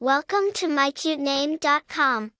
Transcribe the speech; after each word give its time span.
Welcome 0.00 0.52
to 0.54 0.68
mycutename.com. 0.68 2.30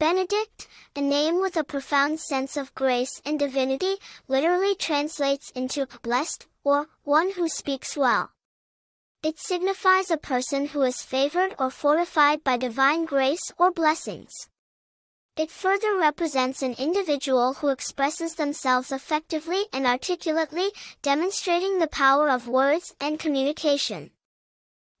Benedict, 0.00 0.68
a 0.96 1.00
name 1.00 1.40
with 1.40 1.56
a 1.56 1.62
profound 1.62 2.18
sense 2.18 2.56
of 2.56 2.74
grace 2.74 3.22
and 3.24 3.38
divinity, 3.38 3.94
literally 4.26 4.74
translates 4.74 5.50
into 5.50 5.86
blessed 6.02 6.48
or 6.64 6.88
one 7.04 7.30
who 7.34 7.48
speaks 7.48 7.96
well. 7.96 8.32
It 9.22 9.38
signifies 9.38 10.10
a 10.10 10.16
person 10.16 10.66
who 10.66 10.82
is 10.82 11.00
favored 11.00 11.54
or 11.60 11.70
fortified 11.70 12.42
by 12.42 12.56
divine 12.56 13.04
grace 13.04 13.52
or 13.56 13.70
blessings. 13.70 14.32
It 15.36 15.52
further 15.52 15.96
represents 15.96 16.60
an 16.60 16.74
individual 16.76 17.54
who 17.54 17.68
expresses 17.68 18.34
themselves 18.34 18.90
effectively 18.90 19.66
and 19.72 19.86
articulately, 19.86 20.70
demonstrating 21.02 21.78
the 21.78 21.86
power 21.86 22.28
of 22.28 22.48
words 22.48 22.96
and 23.00 23.16
communication. 23.16 24.10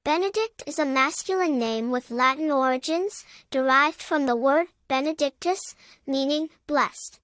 Benedict 0.04 0.62
is 0.66 0.78
a 0.78 0.84
masculine 0.84 1.58
name 1.58 1.90
with 1.90 2.10
Latin 2.10 2.50
origins, 2.50 3.24
derived 3.50 4.02
from 4.02 4.26
the 4.26 4.36
word 4.36 4.66
benedictus, 4.86 5.74
meaning 6.06 6.50
blessed. 6.66 7.20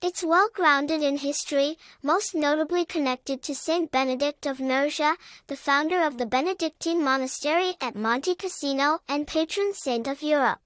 It's 0.00 0.22
well 0.22 0.48
grounded 0.54 1.02
in 1.02 1.16
history, 1.16 1.76
most 2.00 2.36
notably 2.36 2.84
connected 2.84 3.42
to 3.42 3.52
Saint 3.52 3.90
Benedict 3.90 4.46
of 4.46 4.60
Nursia, 4.60 5.16
the 5.48 5.56
founder 5.56 6.00
of 6.00 6.18
the 6.18 6.26
Benedictine 6.26 7.02
monastery 7.02 7.74
at 7.80 7.96
Monte 7.96 8.36
Cassino 8.36 9.00
and 9.08 9.26
patron 9.26 9.74
saint 9.74 10.06
of 10.06 10.22
Europe. 10.22 10.60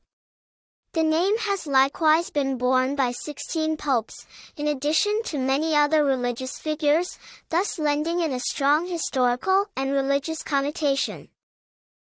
The 0.95 1.03
name 1.03 1.39
has 1.39 1.67
likewise 1.67 2.29
been 2.29 2.59
borne 2.59 2.97
by 2.97 3.13
16 3.13 3.79
popes, 3.79 4.27
in 4.59 4.69
addition 4.69 5.23
to 5.25 5.39
many 5.39 5.75
other 5.75 6.05
religious 6.05 6.59
figures, 6.59 7.19
thus 7.49 7.79
lending 7.79 8.21
it 8.21 8.31
a 8.31 8.39
strong 8.39 8.87
historical 8.87 9.71
and 9.75 9.91
religious 9.91 10.43
connotation. 10.43 11.31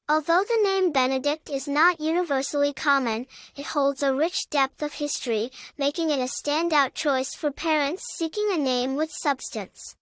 Although 0.08 0.44
the 0.44 0.62
name 0.62 0.92
Benedict 0.92 1.50
is 1.50 1.66
not 1.66 1.98
universally 1.98 2.72
common, 2.72 3.26
it 3.56 3.66
holds 3.66 4.04
a 4.04 4.14
rich 4.14 4.48
depth 4.48 4.80
of 4.80 4.92
history, 4.92 5.50
making 5.76 6.10
it 6.10 6.20
a 6.20 6.30
standout 6.30 6.94
choice 6.94 7.34
for 7.34 7.50
parents 7.50 8.04
seeking 8.14 8.48
a 8.52 8.56
name 8.56 8.94
with 8.94 9.10
substance. 9.10 9.96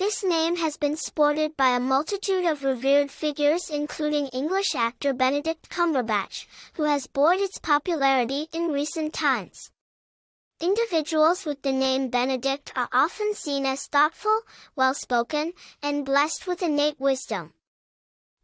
This 0.00 0.24
name 0.24 0.56
has 0.56 0.78
been 0.78 0.96
sported 0.96 1.58
by 1.58 1.76
a 1.76 1.78
multitude 1.78 2.46
of 2.46 2.64
revered 2.64 3.10
figures 3.10 3.68
including 3.68 4.28
English 4.28 4.74
actor 4.74 5.12
Benedict 5.12 5.68
Cumberbatch, 5.68 6.46
who 6.72 6.84
has 6.84 7.06
buoyed 7.06 7.38
its 7.38 7.58
popularity 7.58 8.48
in 8.50 8.72
recent 8.72 9.12
times. 9.12 9.70
Individuals 10.58 11.44
with 11.44 11.60
the 11.60 11.72
name 11.72 12.08
Benedict 12.08 12.72
are 12.74 12.88
often 12.94 13.34
seen 13.34 13.66
as 13.66 13.88
thoughtful, 13.88 14.40
well-spoken, 14.74 15.52
and 15.82 16.06
blessed 16.06 16.46
with 16.46 16.62
innate 16.62 16.98
wisdom. 16.98 17.52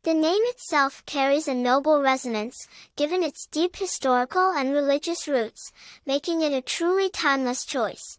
The 0.02 0.12
name 0.12 0.42
itself 0.52 1.06
carries 1.06 1.48
a 1.48 1.54
noble 1.54 2.02
resonance, 2.02 2.68
given 2.96 3.22
its 3.22 3.46
deep 3.46 3.76
historical 3.76 4.50
and 4.50 4.74
religious 4.74 5.26
roots, 5.26 5.72
making 6.04 6.42
it 6.42 6.52
a 6.52 6.60
truly 6.60 7.08
timeless 7.08 7.64
choice. 7.64 8.18